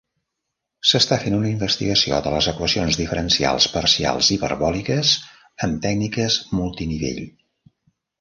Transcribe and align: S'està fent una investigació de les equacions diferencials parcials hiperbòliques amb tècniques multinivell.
S'està 0.91 1.17
fent 1.23 1.33
una 1.39 1.49
investigació 1.49 2.21
de 2.27 2.31
les 2.35 2.47
equacions 2.51 2.97
diferencials 3.01 3.67
parcials 3.73 4.31
hiperbòliques 4.37 5.13
amb 5.67 5.77
tècniques 5.85 6.39
multinivell. 6.61 7.21